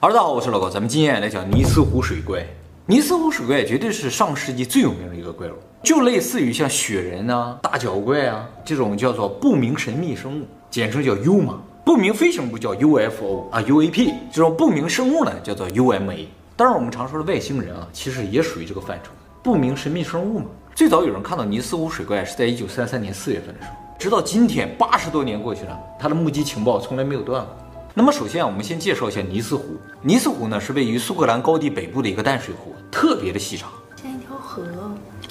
[0.00, 2.46] 哈喽，大家好，我是老高，咱们今天来讲尼斯湖水怪。
[2.86, 11.56] 尼斯湖水怪绝对是上世纪最有名的一个怪物，就类似于像雪人啊、大脚怪啊这种叫做不明神秘生物，简称叫 UMA。
[11.84, 16.26] 不明飞行物叫 UFO 啊，UAP 这种不明生物呢叫做 UMA。
[16.54, 19.10] 当然，我们常说的外星人啊，其实也属于这个范畴，
[19.42, 20.44] 不明神秘生物嘛。
[20.76, 27.56] 最早有人看到尼斯湖水怪是在一九三三年四月份的时候，直到今天八十多年过去了，它的目击情报从来没有断过。
[27.98, 29.76] 那么首先啊，我们先介绍一下尼斯湖。
[30.02, 33.68] 尼斯湖呢是位于苏格兰高地北部的一个淡水湖，特别的细长，
[34.00, 34.62] 像一条河，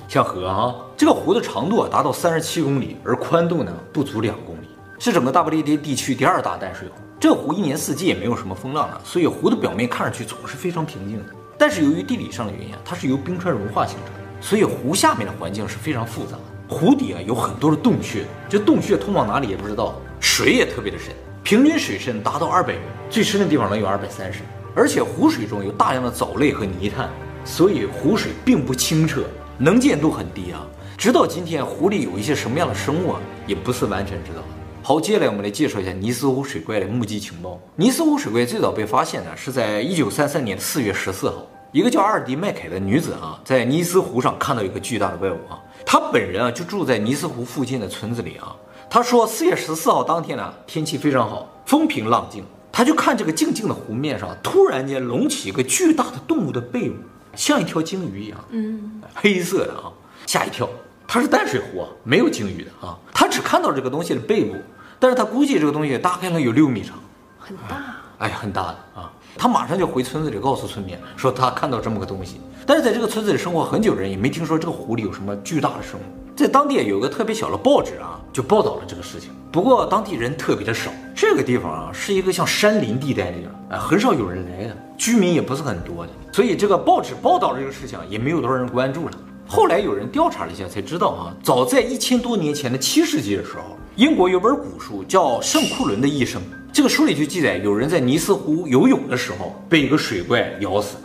[0.09, 0.75] 像河啊。
[0.97, 4.67] 这个湖的长度啊达到三十七公里，而宽度呢不足两公里，
[4.99, 6.95] 是整个大不列颠地区第二大淡水湖。
[7.21, 11.33] 这个湖一年四季也没有什么风浪啊，所以湖的表面看上去总是非常平静的。
[11.57, 16.75] 但是由于地理上的原因啊，它是由冰川融化形成的，所以湖下面的环境是非常复杂的。
[16.75, 21.15] 湖底啊有很多的洞穴，这洞穴通往哪里也不知道，水也特别的深。
[21.47, 22.79] 平均水深达到二百米，
[23.09, 24.41] 最深的地方能有二百三十。
[24.75, 27.09] 而且湖水中有大量的藻类和泥炭，
[27.45, 29.23] 所以湖水并不清澈，
[29.57, 30.67] 能见度很低啊。
[30.97, 34.43] 直到今天，湖里有一些什么样的生物啊，也不是完全知道。
[34.83, 37.57] 好，接下来我们来介绍一下尼斯湖水怪的目击情报。
[37.77, 45.57] 尼斯湖水怪最早被发现呢，是在一九三三年四月十四号，一个叫阿尔迪麦凯的女子啊，在尼斯湖上看到一个巨大的怪物啊。
[45.85, 48.53] 她本人啊就住在尼斯湖附近的村子里啊。
[48.89, 52.43] 他说，四月十四号当天呢，天气非常好，风平浪静。
[52.71, 56.95] 他就看这个静静的湖面上，突然间隆起一个巨大的动物的背部，
[57.35, 59.91] 像一条鲸鱼一样，嗯，黑色的啊，
[60.25, 60.69] 吓一跳。
[61.07, 62.97] 它是淡水湖啊，没有鲸鱼的啊。
[63.13, 64.55] 他只看到这个东西的背部，
[64.99, 66.97] 但是他估计这个东西大概能有六米长，
[67.39, 69.11] 很大，哎，很大的啊。
[69.37, 72.41] 他马上就回村子里告诉村民说他看到这么个东西。
[72.67, 76.03] 但是在这个村子里生活很久的人也没听说这个湖里有什么巨大的生物。
[76.35, 79.29] 在当地有个特别小的报纸啊，就报道了这个事情。
[79.53, 89.11] 不过当地人特别的少，这个地方啊是一个像山林地带那样，啊，很少有人来的，居民也不是很多的，所以这个报纸报道这个事情也没有多少人关注了。
[89.47, 96.41] 后来有人调查了一下，才知道啊，早在一千多年前的七世纪的时候，英国有本古书叫《圣库伦的一生》，
[96.73, 100.97] 这个书里就记载有人在尼斯湖游泳的时候被一个水怪咬死，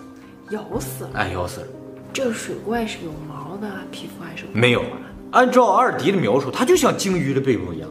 [0.52, 1.66] 咬死了，哎，咬死了。
[2.12, 4.82] 这个水怪是有毛的皮肤还是没有？
[5.30, 7.88] 按照阿尔迪的描述，它就像鲸鱼的背部一样，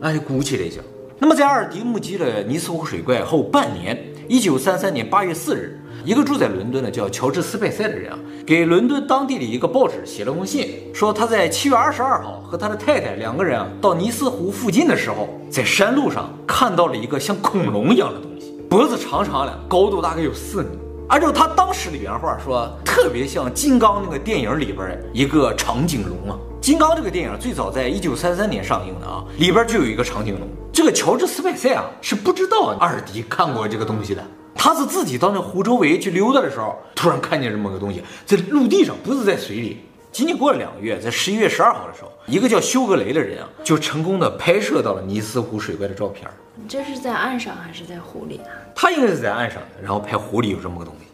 [0.00, 0.80] 哎，鼓起来一下。
[1.18, 20.68] 那么在阿尔迪目击了尼斯湖水怪后半年，一九三三年八月四日，一个住在伦敦的叫乔治斯派塞的人啊，给伦敦当地的一个报纸写了封信，说他在七月二十二号和他的太太两个人啊到尼斯湖附近的时候，在山路上看到了一个像恐龙一样的东西，脖子长长的，高度大概有四米。
[21.08, 26.38] 按照他当时的原话说，特别像金刚那个电影里边一个长颈龙啊。
[26.62, 30.48] 金刚这个电影最早在一九三三年上映的啊，里边就有一个长颈龙。
[30.72, 39.84] 这个乔治斯派塞啊是不知道阿尔迪看过这个东西的，他是自己到那湖周围去溜达的时候，突然看见这么个东西，在陆地上，不是在水里。
[40.10, 46.26] 仅仅过了两个月，在十一月十二号的时候，一个叫休格雷的人啊，就成功的拍摄到了尼斯湖水怪的照片。
[46.68, 48.48] 这是在岸上还是在湖里啊？
[48.74, 51.06] 他应该是在岸上，然后拍湖里有这么个东西，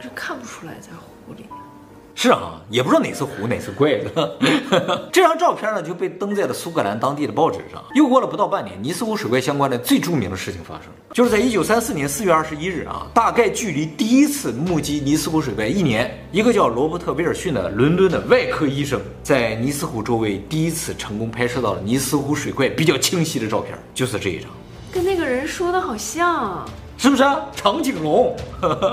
[0.00, 1.44] 这看不出来在湖里。
[2.18, 4.38] 是啊，也不知道哪是湖，哪是怪的。
[5.12, 7.84] 这张照片呢就被登在了苏格兰当地的报纸上。
[7.94, 24.48] 又过了不到半年，尼斯湖水怪相关的最著名的事情发生了，就是在一九三四年四月二十一日啊，大概距离第一次目击尼斯湖水怪一年，一个叫罗伯特·威尔逊的伦敦的外科医生，在尼斯湖周围第一次成功拍摄到了尼斯湖水怪比较清晰的照片，就是这一张。
[24.96, 27.36] 跟那个人说的好像，是不是啊？
[27.54, 28.34] 长颈龙，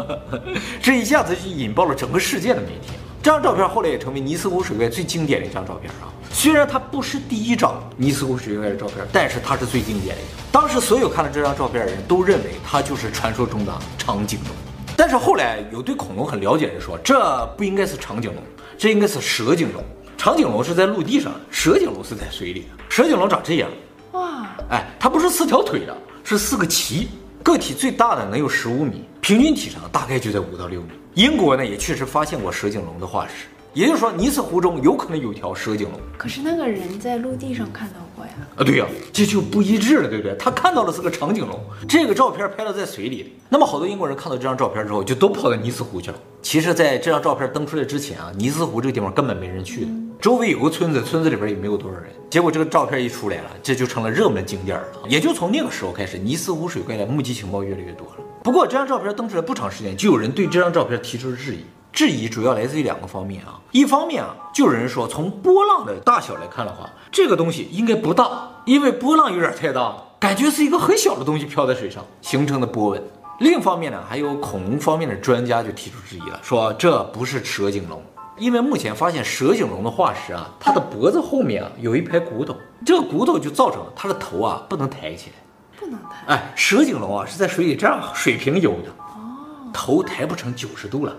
[0.83, 2.91] 这一下子就引爆了整个世界的媒体。
[3.21, 6.11] 这张照片后来也成为尼斯湖水怪最经典的一张照片啊！
[6.29, 10.43] 虽然它不是第一张尼斯湖水怪的照片，但是它是最经典的一张。
[10.51, 14.49] 当时所有看了这张照片的人都认为它就是传说中的长颈龙。
[14.97, 18.43] 但是后来有对恐龙很了解的人说，这不应该是长颈龙，
[18.77, 19.81] 这应该是蛇颈龙。
[20.17, 22.67] 长颈龙是在陆地上，蛇颈龙是在水里的。
[22.89, 23.69] 蛇颈龙长这样，
[24.13, 24.47] 哇！
[24.69, 27.07] 哎，它不是四条腿的，是四个鳍，
[27.43, 30.87] 个体最大的能有十五米，平均体长大概就在五到六米。
[31.15, 35.99] 英国呢也确实发现过蛇颈龙的化石，也就是说尼斯湖中有可能有条蛇颈龙。
[36.17, 38.31] 可是那个人在陆地上看到过呀？
[38.57, 40.35] 啊，对呀，这就不一致了，对不对？
[40.37, 43.35] 他看到的是个长颈龙，这个照片拍了在水里。
[43.49, 46.17] 那么好多英国人看到这张照片之后，就都跑到尼斯湖去了。
[46.41, 49.91] 其实，在这张照片登出来之前啊，尼斯湖这个地方根本没人去的，
[50.23, 52.09] 周围有个村子，村子里边也没有多少人。
[52.29, 54.85] 结果这个照片一出来了，这就成了热门景点了。
[55.09, 58.23] 也就从那个时候开始，尼斯湖水怪的目击情报越来越多了。
[58.41, 61.65] 不过这张照片登出来不长时间，就有人对这张照片提出了质疑。
[61.91, 73.03] 质疑主要来自于两个方面啊，一方面啊，就有人说从波浪的大小来看的话，这个东西应该不大，因为波浪有点太大，感觉是一个很小的东西飘在水上形成的波纹。
[73.39, 78.01] 另一方面呢，还有恐龙方面的专家就提出质疑了，说这不是蛇颈龙，
[78.37, 85.35] 因为目前发现蛇颈龙的化石啊，它的脖子后面啊有一排骨头，这个骨头就造成了它的头啊不能抬起来。
[85.79, 86.25] 不能抬。
[86.27, 91.15] 哎，蛇颈龙啊是在水里这样水平游的，哦，头抬不成九十度了，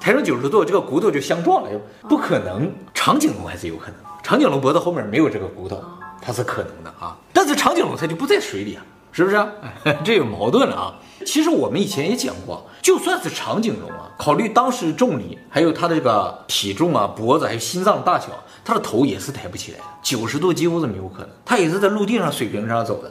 [0.00, 2.70] 抬成九十度，这个骨头就相撞了，不可能。
[2.92, 5.82] 长颈龙还是有可能，长颈龙脖子后面没有这个骨头，
[6.20, 7.16] 它是可能的啊。
[7.32, 8.82] 但是长颈龙它就不在水里啊，
[9.14, 9.46] 是不是？
[10.04, 10.94] 这有矛盾了啊。
[11.24, 18.26] 其实我们以前也讲过，就算是长颈龙啊，考虑当时重力，还有它的这个体重啊、脖子还有心脏的大小，
[18.64, 21.30] 它的头也是抬不起来的，九十度几乎是没有可能。
[21.44, 23.10] 它也是在陆地上水平上走的，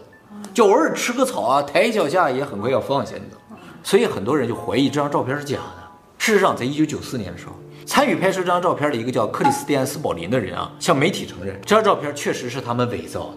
[0.53, 3.57] 就偶尔吃个草啊，抬一脚下也很快要放下，你知道。
[3.81, 5.83] 所以很多人就怀疑这张照片是假的。
[6.19, 7.53] 事实上，在一九九四年的时候。
[7.85, 13.31] 参与拍摄这张照片的一个叫克里斯蒂安斯宝林的人啊，向媒体承认，这张照片确实是他们伪造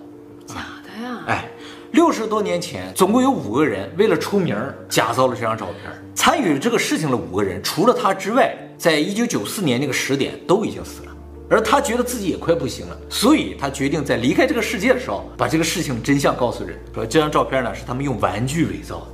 [0.46, 0.60] 的，假！
[1.92, 4.56] 六十多年前，总共有五个人为了出名
[4.88, 5.92] 假造了这张照片。
[6.14, 11.12] 参与这个事情的五个人，除了他之外，在一九九四年那个时点都已经死了。
[11.48, 19.06] 而他觉得自己也快不行了，所以他决定在离开这个世界的时候，把这个事情真相告诉人，说这张照片呢是他们用玩具伪造的。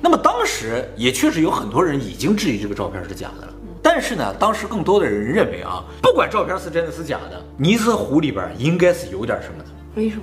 [0.00, 3.54] 那么当时也确实有很多人已经质疑这个照片是假的了。
[3.82, 9.70] 但是呢，当时更多的人认为啊，不管照片是真的是假的，尼斯湖里边应该是有点什么的。
[9.94, 10.22] 为什么？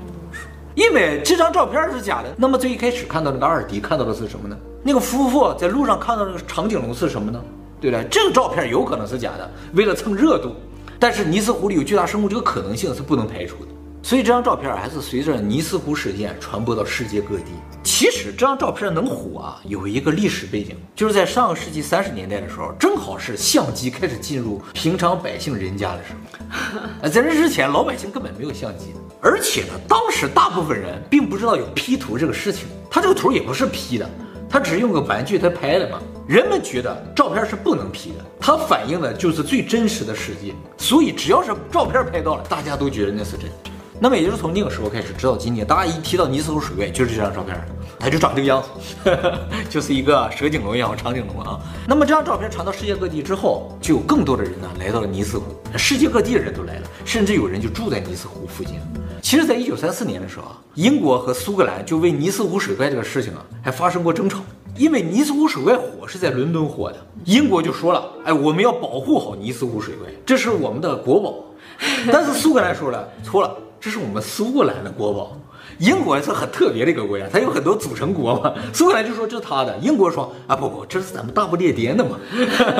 [0.77, 2.31] 因为这张照片是假的。
[2.37, 4.55] 那么最一开始看到那个阿尔迪看到的是什么呢？
[4.83, 7.43] 那个夫妇在路上看到那个长颈龙是什么呢？
[7.81, 8.03] 对了？
[8.03, 10.55] 这个照片有可能是假的，为了蹭热度。
[10.99, 13.71] 但是尼斯湖里有巨大生物这个可能性是不能排除的。
[14.03, 17.53] 所以这张照片还是随着尼斯湖事件传播到世界各地。
[17.99, 27.09] 其实这张照片能火啊，有一个历史背景，就是在上个世纪三十年代的时候，正好是相机开始进入平常百姓人家的时候。
[27.09, 32.67] 在这之前，老百姓根本没有相机，而且呢，当时大部分人并不知道有 P 图这个事情。
[32.87, 34.07] 他这个图也不是 P 的，
[34.47, 35.99] 他只是用个玩具他拍的嘛。
[36.27, 40.53] 人们觉得照片是不能 P 的，它反映的就是最真实的世界。
[40.77, 43.49] 所以只要是照片拍到了，大家都觉得那是真。
[43.99, 47.59] 那么也就是从那个时候开始，直到今天，大家一提到尼斯湖水怪，就是这张照片，
[47.97, 48.61] 它就长这个样
[49.03, 49.17] 子，
[49.69, 51.59] 就是一个蛇颈龙一样长颈龙啊。
[51.87, 55.45] 那么这张照片传到世界各地之后，就有更多的人呢来到了尼斯湖，
[55.75, 58.75] 世界各地的人都来了，甚至有人就住在尼斯湖附近。
[59.21, 64.39] 其实，在一九三四年的时候啊，英国和苏格兰就为尼斯湖水怪这个事情啊还发生过争吵，
[64.75, 71.33] 因为尼斯湖水怪火是在伦敦火的，英国就说了，哎，我们要保护好尼斯湖水怪，这是我们的国宝。
[72.11, 73.55] 但是苏格兰说了，错了。
[73.79, 75.37] 这是我们苏格兰的国宝，
[75.79, 78.53] 英国是很特别的一个国家，它有很多组成国嘛。
[78.73, 82.17] 苏格兰就说这是他的，英国说啊不不，这是咱们大不列颠的嘛。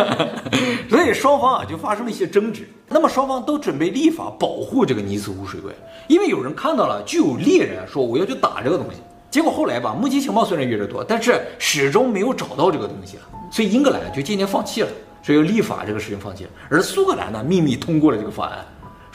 [0.89, 2.67] 所以双方啊就发生了一些争执。
[2.89, 5.71] 那么双方都准备立法保护这个尼斯湖水怪，
[6.07, 9.01] 因为有人看到了，就有猎人说我要去打这个东西。
[9.29, 14.89] 结果后来吧，目击情报虽然越来越多，但是始终没有找到这个东西了，所以英格兰就渐渐放弃了，
[15.21, 16.50] 所以立法这个事情放弃了。
[16.69, 18.65] 而苏格兰呢，秘密通过了这个法案。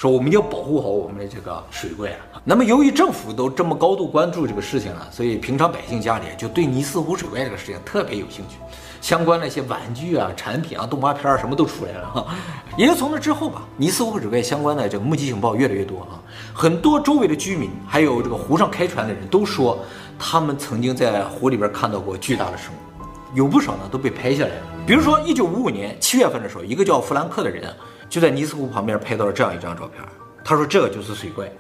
[0.03, 2.43] 说我们要保护好我们的这个水怪啊。
[2.43, 8.57] 那么由于政府都这么高度关注这个事情了，所以平常百姓家里就对尼斯湖水怪这个事情特别有兴趣，
[9.01, 12.27] 相关的一些玩具啊、产品啊、动画片啊什么都出来了哈。
[12.77, 16.19] 也就从那之后吧，尼斯湖水怪相关的这个目击情报越来越多啊。
[16.53, 19.79] 很多周围的居民还有这个湖上开船的人都说，
[20.19, 24.63] 他们曾经在湖里边看到过巨大的生物，有不少呢都被拍下来了。
[24.85, 27.73] 比如说一九五五年七月份的时候，一个叫弗兰克的人。
[28.13, 30.05] 就在尼斯湖旁边拍到了这样一张照片，
[30.45, 31.51] 他说这个就是水怪。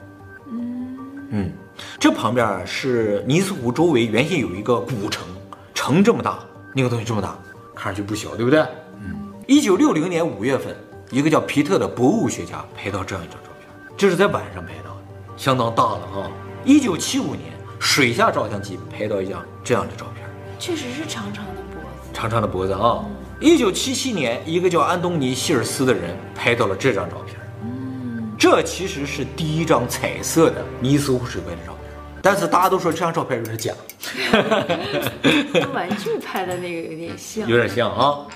[0.50, 0.98] 嗯
[1.30, 1.52] 嗯，
[1.98, 5.24] 这旁边是尼斯湖周围原先有一个古城，
[5.72, 6.40] 城这么大，
[6.74, 7.38] 那个东西这么大，
[7.74, 8.60] 看上去不小，对不对？
[9.00, 9.32] 嗯。
[9.46, 10.76] 一九六零年五月份，
[11.10, 13.66] 一个叫皮特的博物学家拍到这样一张照片，
[13.96, 15.02] 这是在晚上拍到的，
[15.38, 16.30] 相当大了啊。
[16.66, 20.28] 一九七五年，水下照相机拍到一张这样的照片，
[20.58, 23.02] 确实是长长的脖子，长长的脖子啊。
[23.06, 27.36] 嗯一九七七年，一个叫安东尼·希尔斯的人拍到了这张照片。
[27.64, 33.74] 嗯，这其实是第一张彩色的尼斯湖水怪的照片，但是大家都说这张照片有点假。
[35.52, 38.28] 跟玩具拍的那个有点像，有点像啊。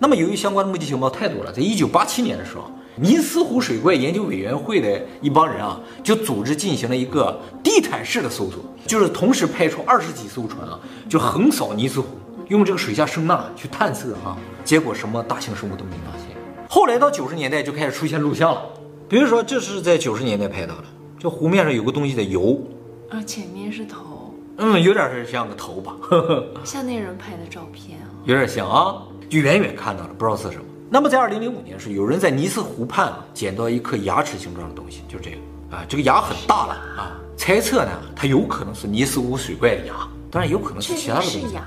[0.00, 8.58] 那么由于相关的目击情报太多了，在一九八七年的时候，尼斯湖水怪研究委员会的一帮人啊，就组织进行了一个地毯式的搜索，
[8.88, 12.08] 就是同时派出二十几艘船啊，就横扫尼斯湖。
[12.52, 16.36] 用这个水下声呐去探测啊，结果什么大型生物都没发现。
[16.68, 18.62] 后来到九十年代就开始出现录像了，
[19.08, 20.84] 比如说这是在九十年代拍到的，
[21.18, 22.60] 这湖面上有个东西在游，
[23.08, 30.64] 啊，前面是头，嗯，有点是像个头吧，呵呵，像那人拍的照片啊，有点像啊，就远远看到了，不知道是什么。
[30.90, 35.36] 那么在二零零五年是有人在尼斯湖畔啊捡到一颗牙齿形状的东西，就这个
[35.74, 39.94] 啊，这个牙很大了啊，猜测呢它有可能是尼斯湖水怪的牙，
[40.30, 41.58] 当然有可能是其他的东西。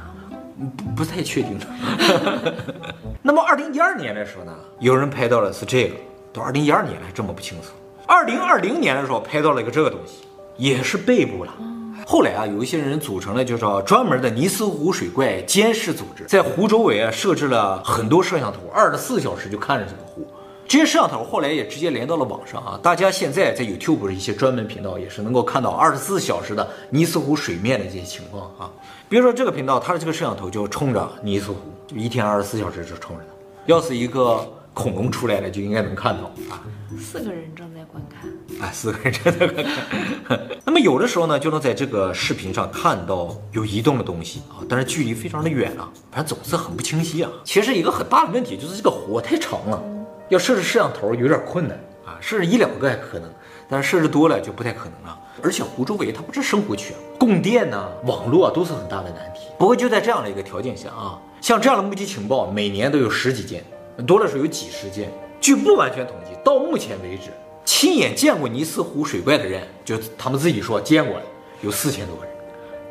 [0.57, 1.59] 不不太确定。
[3.21, 5.95] 那么二零一二年的时候呢，有人拍到了是这个，
[6.31, 7.69] 到二零一二年还这么不清楚。
[8.07, 10.25] 二零二零年的时候拍到了一个这个东西，
[10.57, 11.53] 也是背部了。
[12.05, 20.27] 后来啊，有一些人组成了就是专门的尼斯湖水怪监视组织，在湖周围啊设置了很多摄像头，二十四小时就看着这个湖。
[20.67, 28.69] 这些摄像头后来也直接连到了网上啊，大家现在在 YouTube 的一些专门频道也是能够看到二十四小时的尼斯湖水面的这些情况啊。
[29.07, 33.33] 比如说这个频道，它的这个摄像头就冲着尼斯湖，就一天二十四小时就冲着它。
[33.67, 34.43] 要是一个
[34.73, 36.61] 恐龙出来了，就应该能看到啊。
[36.99, 38.31] 四个人正在观看，
[38.61, 39.63] 哎，四个人正在观
[40.27, 40.39] 看。
[40.65, 47.29] 那么有的时候呢，就能在这个视频上看到有移动的东西啊，但是距离非常的远啊，反正总是很不清晰啊。
[47.43, 49.83] 其实一个很大的问题就是这个湖太长了。
[50.29, 53.29] 要设置摄像头有点困难啊，设置一两个还可能，
[53.69, 55.19] 但是设置多了就不太可能了。
[55.43, 59.47] 而且湖周围它不是生活区啊，供电呢、啊、网络啊都是很大的难题。
[59.57, 63.63] 不过就在这样的一个条件下啊，像这样的目击情报每年都有十几件，
[64.07, 65.11] 多的时候有几十件。
[65.41, 67.29] 据不完全统计，到目前为止，
[67.65, 71.23] 亲眼见过尼斯湖水怪的人，就他们自己说见过了，
[71.61, 72.33] 有四千多个人，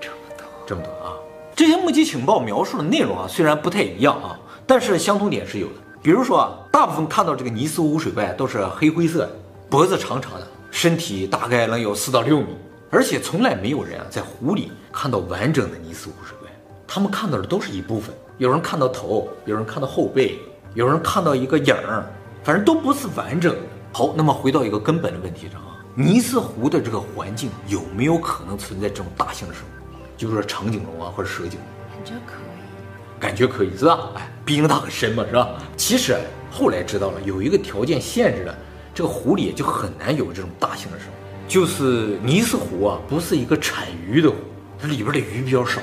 [0.01, 1.17] 这么多，这么多啊！
[1.57, 5.75] 这些目击情报描述的内容啊，虽然不太一样啊，但是相同点是有的。
[6.01, 9.31] 比如说啊，大部分看到这个尼斯湖水怪都是黑灰色，
[9.71, 12.49] 脖子长长的，身体大概能有四到六米，
[12.91, 16.51] 而且从来没有人啊在湖里看到完整的尼斯湖水怪，
[16.85, 20.41] 他们看到的都是一部分，有人看到头，有人看到后背，
[20.75, 22.05] 有人看到一个影儿，
[22.43, 23.61] 反正都不是完整的。
[23.93, 31.61] 好，那么回到一个根本的问题上啊，尼斯湖的这个环境有没有可能存在这种大型生物，就是长颈龙啊或者蛇颈？
[31.87, 34.11] 感觉可以，感觉可以是吧？
[34.17, 34.29] 哎。
[34.47, 35.55] 毕竟它很深嘛，是吧？
[35.75, 36.19] 其实
[36.55, 38.57] 后来知道了，有一个条件限制了，
[38.95, 41.11] 这个湖里就很难有这种大型的生物。
[41.49, 44.37] 就是尼斯湖啊，不是一个产鱼的湖，
[44.79, 45.81] 它里边的鱼比较少。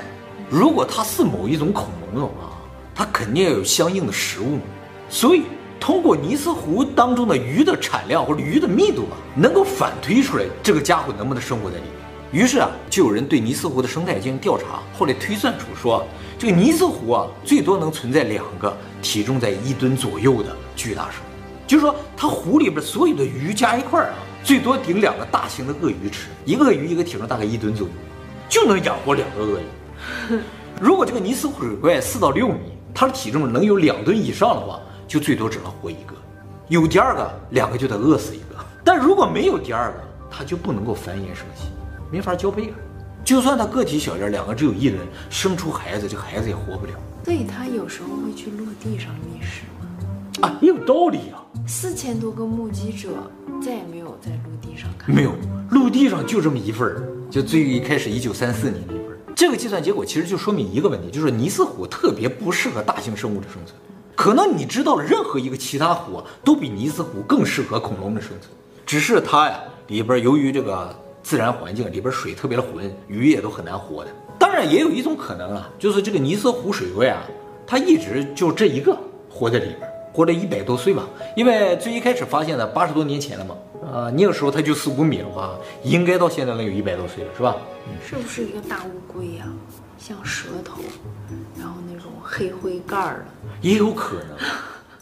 [0.48, 2.56] 如果它是某一种恐龙的话，
[2.94, 4.62] 它肯定要有相应的食物嘛。
[5.10, 5.42] 所以
[5.78, 12.01] 通过尼斯湖当中的鱼的产量或者鱼的密度啊，能够反推出来这个家伙能不能生活在里面。
[12.32, 16.04] 于是啊，就有人对尼斯湖的生态进行调查，后来推算出说。
[16.38, 27.92] 这个尼斯湖啊，最多能存在两个体重在一吨左右的巨大生物，就是说它湖里边所有的鱼加一块儿啊，最多顶两个大型的鳄鱼吃，一个鳄鱼一个体重大概一吨左右，
[28.48, 30.40] 就能养活两个鳄鱼。
[30.80, 36.14] 如果这个尼斯湖水怪四到六米，它的体重能有两吨以上的话，就最多只能活一个，
[36.68, 38.56] 有第二个，两个就得饿死一个。
[38.82, 41.68] 但如果没有第二个，它就不能够繁衍生息，
[42.12, 42.76] 没法交配了。
[43.24, 44.98] 就算他个体小点，两个只有一人，
[45.30, 46.92] 生出孩子，这个孩子也活不了。
[47.24, 50.48] 所以它有时候会去陆地上觅食吗？
[50.48, 51.40] 啊，也有道理啊。
[51.66, 53.10] 四千多个目击者
[53.64, 55.14] 再也没有在陆地上看。
[55.14, 55.32] 没有，
[55.70, 59.18] 陆地上就这么一份儿，就最一开始一九三四年那份儿。
[59.36, 63.78] 这个计算结果其实就说明一个问题，就是尼斯湖特别不适合大型生物的生存。
[64.16, 68.50] 可能你知道了任何一个其他湖都比尼斯湖更适合恐龙的生存，
[68.84, 70.94] 只是它呀里边由于这个。
[71.22, 74.10] 自然环境里边水特别的浑，鱼也都很难活的。
[74.38, 77.22] 当然，也有一种可能啊，就是这个尼斯湖水怪啊，
[77.66, 78.96] 它一直就这一个
[79.30, 81.04] 活在里边，活了一百多岁吧。
[81.36, 87.56] 因为最一开始发现的八十多年前了嘛，啊，那个时候它就四五米的话，应该到现在能有一百多岁了，是吧？
[88.04, 89.46] 是不是一个大乌龟呀？
[89.98, 90.82] 像蛇头，
[91.56, 94.36] 然后那种黑灰盖儿的，也有可能。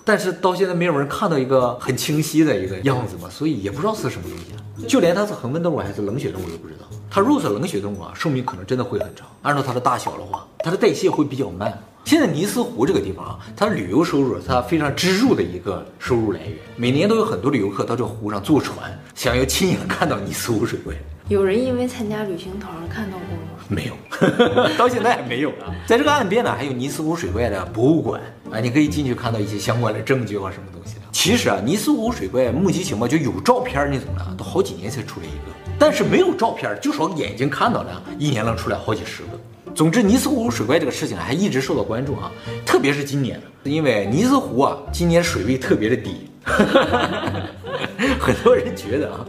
[0.04, 4.86] 但是到现在没有人看到一个很清晰的一个样子嘛，所以也不知道是什么东西。
[4.88, 6.86] 就连它是恒温动物还是冷血动物都不知道。
[7.10, 9.26] 它如果是冷血动物啊，寿命可能真的会很长。
[9.42, 11.76] 按照它的大小的话，它的代谢会比较慢。
[12.04, 16.56] 现在尼斯湖这个地方啊，它旅游收入它非常支柱的一个收入来源。
[16.76, 20.94] 每年都有很多的游客到这个湖上坐船，想要亲眼看到尼斯湖水怪。
[21.30, 23.64] 有人因为参加旅行团看到过吗？
[23.68, 23.94] 没有，
[24.76, 25.70] 到现在还没有啊。
[25.86, 28.20] 在这个岸边呢，还有尼斯湖水怪的博物馆
[28.50, 31.02] 啊，你可以进去看到一些相关的证据啊，什么东西的。
[31.12, 35.56] 其实啊，尼斯湖水怪目击情报就有照片那种的，都好几年才出来一个。
[35.78, 39.72] 但是没有照片，就说眼睛看到的，一年能出来好几十个。
[39.72, 42.28] 总之，尼斯湖水怪这个事情还一直受到关注啊，
[42.66, 46.28] 特别是今年，因为尼斯湖啊，今年水位特别的低，
[48.18, 49.26] 很多人觉得啊，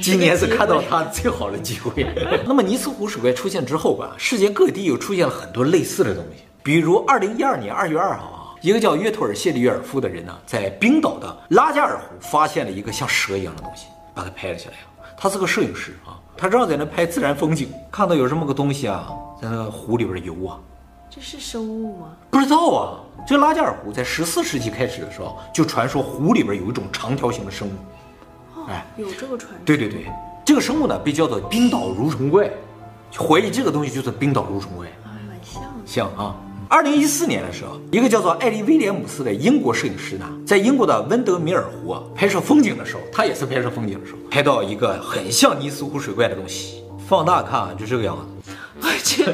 [0.00, 2.06] 今年是看到它最好的机会。
[2.46, 14.76] 那么尼斯湖水怪出现之后吧，世界各地又出现了很多类似的东西，比如二零一二年二月二号啊，一个叫约托尔谢利约尔夫的人呢，在冰岛的拉加尔湖发现了一个像蛇一样的东西，把它拍了下来。
[15.16, 19.10] 他是个摄影师啊，他正好在那拍自然风景，看到有这么个东西啊。
[19.40, 20.58] 在那个湖里边游啊，
[21.12, 22.12] 这是生物吗？
[22.30, 23.00] 不知道啊。
[23.26, 27.72] 这个拉加尔湖在十四世纪开始的时候，就传说湖里边有一种长条形的生物。
[28.54, 29.58] 哦，哎，有这个传说。
[29.64, 30.06] 对对对，
[30.44, 32.48] 这个生物呢被叫做冰岛蠕虫怪，
[33.18, 34.86] 怀疑这个东西就是冰岛蠕虫怪。
[35.04, 35.62] 啊，蛮像。
[35.84, 36.36] 像啊，
[36.68, 46.84] 二零一四年的时候，一个叫做艾利威廉姆斯的英国摄影师呢，在英国的温德米尔湖啊拍摄风景的时候，他也是拍摄风景的时候，拍到一个很像尼斯湖水怪的东西。
[47.08, 48.52] 放大看啊，就这个样子。
[48.80, 49.24] 我去。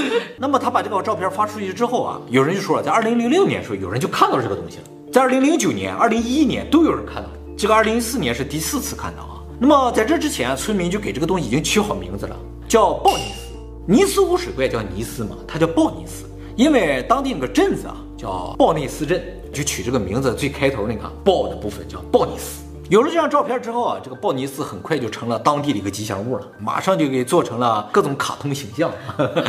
[0.36, 4.84] 那么他把这个照片发出去之后啊，有人就说了，在二零零六年的时候，有人就看到这个东西了。
[5.12, 7.28] 在二零零九年、二零一一年都有人看到。
[7.56, 9.42] 这个二零一四年是第四次看到啊。
[9.60, 13.52] 那么在这之前，村民就给这个东西已经取好名字了，叫鲍尼斯。
[13.86, 16.24] 尼斯湖水怪叫尼斯嘛，它叫鲍尼斯，
[16.56, 19.22] 因为当地那个镇子啊叫鲍内斯镇，
[19.52, 22.62] 就取这个名字最开头那个鲍的部分叫鲍尼斯。
[22.92, 28.92] 有了这张照片之后啊，这个鲍尼斯很快就成了当地的一个吉祥物了，马上就给做成了各种卡通形象，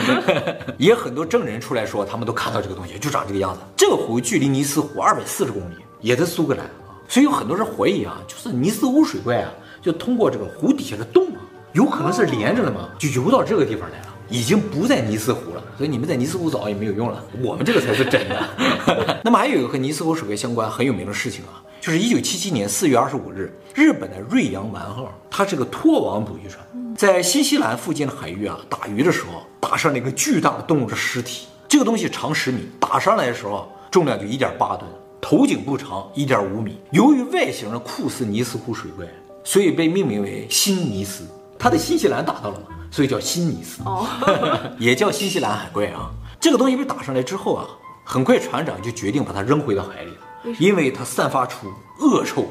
[0.79, 3.59] 也很多证人出来说他们都看到这个东西，就长这个样子。
[3.75, 14.05] 这个湖距离尼斯湖二百四十公里，也在苏格兰啊，所以有很多人怀疑啊，就是尼斯湖水怪啊，就通过这个湖底下的洞啊，有可能是连着的嘛，就游到这个地方来了。
[14.29, 17.21] 已经不在尼斯湖了，所以你们在尼斯湖找也没有用了。
[17.41, 18.41] 我们这个才是真的。
[19.21, 31.45] 那么还有一个和尼斯湖水怪相关很有名的事情啊，就是一九七七年四月二十五日，日本的瑞阳丸号，它是个拖网捕鱼船，在新西兰附近的海域啊打鱼的时候，打上了一个巨大的动物的尸体。
[31.67, 36.77] 这个东西长十米，打上来的时候重量就一点八吨，头颈部长一点五米。
[36.91, 39.05] 由于外形的酷似尼斯湖水怪，
[39.43, 41.27] 所以被命名为新尼斯。
[41.59, 42.67] 它在新西兰打到了嘛。
[42.91, 44.07] 所以叫新尼斯，哦，
[44.79, 46.09] 也叫新西兰海怪啊。
[46.39, 47.67] 这个东西被打上来之后啊，
[48.05, 50.17] 很快船长就决定把它扔回到海里了，
[50.59, 52.45] 因为它散发出恶臭，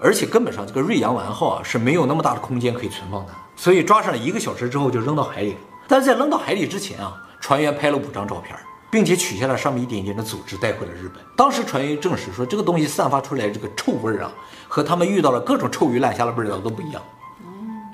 [0.00, 5.58] 而且根本上这个瑞阳丸号啊是没有那么大的空间可以存放的，所以抓上来一个小时之后就扔到海里了。
[5.88, 8.56] 但是在扔到海里之前啊，船员拍了五张照片，
[8.90, 11.22] 并且取下了上面一点点的组织带回了日本。
[11.36, 14.32] 当时船员证实说，这个东西散发出来这个臭味啊，
[14.68, 17.02] 和他们遇到了各种臭鱼烂虾的味道都不一样，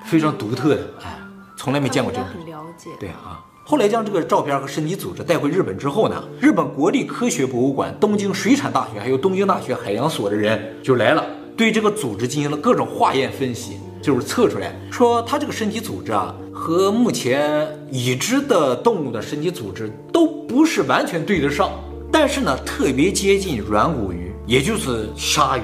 [0.05, 1.19] 非常独特的，哎。
[1.55, 2.89] 从来没见过这种，很了解。
[2.99, 21.71] 对啊，后来将这个照片和身体组织带回日本之后呢，日本国立科学博物馆、东京水产大学还有东京大学海洋所的人就来了，对这个组织进行了各种化验分析，就是测出来说它这个身体组织啊和目前已知的动物的身体组织都不是完全对得上，
[22.11, 25.61] 但是呢特别接近软骨鱼，也就是鲨鱼。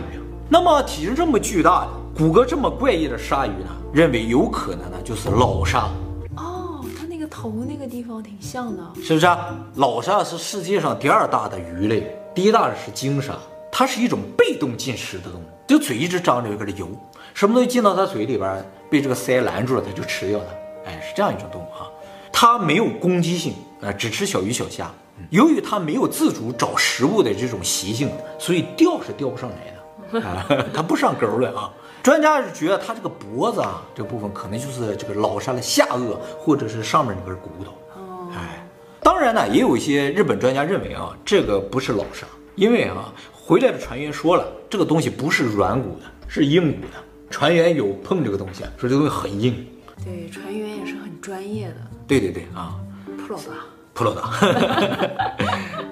[0.48, 3.70] 那么体型这么巨大的、骨骼这么怪异的鲨鱼呢？
[3.92, 5.90] 认为有可能呢，就是老鲨。
[7.30, 9.56] 头那个地方挺像的，是不是啊？
[9.76, 13.34] 老鲨是世界上第二大的鱼类，第一大的是鲸鲨。
[13.72, 16.90] 它是一种被动进食的动物，就嘴一直张着，有点游，
[17.36, 20.90] 什么东西进到它嘴里边，被这个鳃拦住了，它就吃掉它。
[20.90, 21.88] 哎，是这样一种动物啊。
[22.34, 24.92] 它没有攻击性啊，只吃小鱼小虾。
[25.30, 31.70] 由于它没有自主找食物的这种习性，所以钓是钓不上来的，它不上钩的啊。
[32.02, 37.72] 专家是觉得他这个脖子啊，这部分可能就是这个老鲨的下颚，或者是上面那根骨头。
[37.96, 38.66] 哦，哎，
[39.02, 46.94] 当然呢，也有一些日本专家认为啊，这个不是老鲨，因为啊，回来的船员说了，这个东西不是软骨的，是硬骨的。
[47.30, 49.68] 船员有碰这个东西，说这个东西很硬。
[50.04, 51.76] 对，船员也是很专业的。
[52.08, 52.80] 对对对啊，
[53.18, 53.54] 普罗大，
[53.94, 54.32] 普罗大。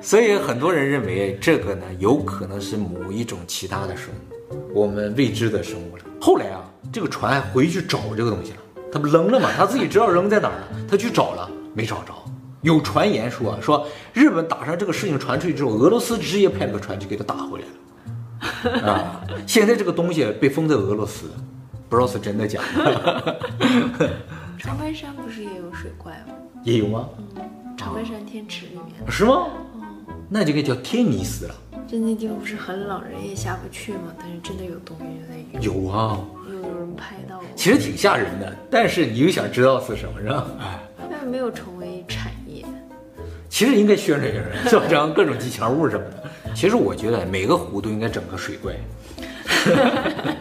[0.07, 4.57] 所以很多人认为这个呢，有可能是某一种其他的生物。
[4.73, 6.03] 我们未知的生物了。
[6.21, 8.57] 后来啊，这个船还回去找这个东西了，
[8.89, 9.49] 他不扔了吗？
[9.57, 12.13] 他自己知道扔在哪儿了，他去找了，没找着。
[12.61, 18.89] 有传言说，说日本打上这个事情传出去之后，俄罗斯直接派了个船去给他打回来了。
[18.89, 21.25] 啊，现在这个东西被封在俄罗斯，
[21.89, 23.37] 不知道是真的假的。
[24.57, 26.33] 长白山不是也有水怪吗？
[26.63, 27.09] 也有吗？
[27.35, 27.43] 嗯，
[27.75, 29.11] 长白山天池里面。
[29.11, 29.47] 是吗？
[30.27, 31.55] 嗯，那就该叫天尼斯了。
[31.87, 34.13] 就那地方不是很冷，人也下不去嘛。
[34.19, 35.83] 但是真的有东西在游。
[35.83, 37.41] 有啊，有有人拍到。
[37.55, 40.47] 其实挺吓人的，但是你又想知道是什么，是吧？
[40.59, 42.65] 哎，但没有成为产业。
[43.49, 44.31] 其实应该宣传
[44.69, 46.53] 宣传， 各种吉祥物什么的。
[46.53, 48.75] 其实我觉得每个湖都应该整个水怪。